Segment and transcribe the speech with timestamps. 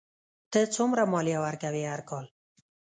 [0.51, 2.25] ته څومره مالیه ورکوې هر کال؟